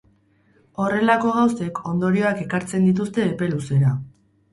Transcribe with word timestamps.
Horrelako 0.85 1.33
gauzek 1.35 1.81
ondorioak 1.91 2.41
ekartzen 2.45 2.87
dituzte 2.89 3.25
epe 3.27 3.51
luzera. 3.53 3.93